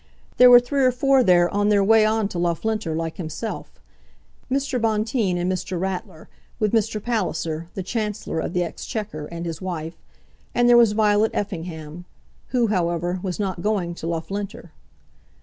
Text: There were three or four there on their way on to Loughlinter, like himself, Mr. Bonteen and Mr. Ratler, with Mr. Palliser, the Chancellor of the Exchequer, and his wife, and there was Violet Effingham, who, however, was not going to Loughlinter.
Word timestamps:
There 0.37 0.49
were 0.49 0.59
three 0.59 0.83
or 0.83 0.91
four 0.91 1.21
there 1.23 1.47
on 1.53 1.69
their 1.69 1.83
way 1.83 2.07
on 2.07 2.27
to 2.29 2.39
Loughlinter, 2.39 2.95
like 2.95 3.17
himself, 3.17 3.79
Mr. 4.49 4.81
Bonteen 4.81 5.37
and 5.37 5.51
Mr. 5.51 5.79
Ratler, 5.79 6.27
with 6.57 6.73
Mr. 6.73 6.99
Palliser, 6.99 7.67
the 7.75 7.83
Chancellor 7.83 8.39
of 8.39 8.53
the 8.53 8.63
Exchequer, 8.63 9.27
and 9.27 9.45
his 9.45 9.61
wife, 9.61 10.01
and 10.55 10.67
there 10.67 10.75
was 10.75 10.93
Violet 10.93 11.29
Effingham, 11.35 12.05
who, 12.47 12.65
however, 12.69 13.19
was 13.21 13.39
not 13.39 13.61
going 13.61 13.93
to 13.93 14.07
Loughlinter. 14.07 14.71